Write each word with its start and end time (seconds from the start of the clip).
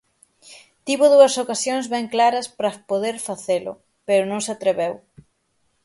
Tivo 0.85 1.05
dúas 1.13 1.33
ocasións 1.43 1.85
ben 1.93 2.05
claras 2.13 2.47
pra 2.57 2.71
poder 2.91 3.15
facelo, 3.27 3.73
pero 4.07 4.23
non 4.25 4.41
se 4.45 4.51
atreveu. 4.53 4.93